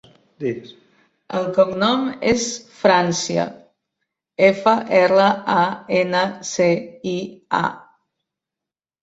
[1.39, 2.45] El cognom és
[2.77, 3.43] Francia:
[4.49, 5.67] efa, erra, a,
[6.01, 6.69] ena, ce,
[7.15, 7.15] i,
[7.61, 7.63] a.